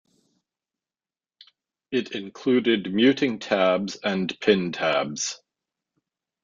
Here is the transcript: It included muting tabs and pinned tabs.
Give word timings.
It 1.91 2.13
included 2.13 2.91
muting 2.91 3.37
tabs 3.37 3.97
and 3.97 4.35
pinned 4.39 4.73
tabs. 4.73 5.39